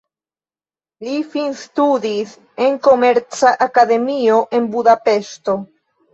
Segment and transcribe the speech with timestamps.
[1.07, 2.31] Li finstudis
[2.69, 5.59] en komerca akademio, en Budapeŝto.